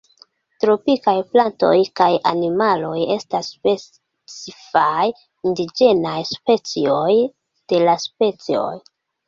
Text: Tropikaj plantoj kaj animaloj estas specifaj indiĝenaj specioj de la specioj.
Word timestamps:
Tropikaj 0.61 1.11
plantoj 1.33 1.73
kaj 2.01 2.07
animaloj 2.31 2.95
estas 3.17 3.51
specifaj 3.57 5.05
indiĝenaj 5.51 6.17
specioj 6.33 7.17
de 7.21 7.87
la 7.89 7.97
specioj. 8.11 8.77